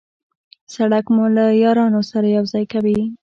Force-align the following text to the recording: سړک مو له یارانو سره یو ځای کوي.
سړک 0.73 1.05
مو 1.15 1.25
له 1.35 1.45
یارانو 1.63 2.01
سره 2.11 2.27
یو 2.37 2.43
ځای 2.51 2.65
کوي. 2.73 2.97